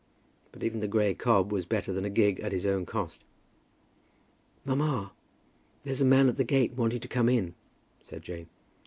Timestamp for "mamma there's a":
4.65-6.05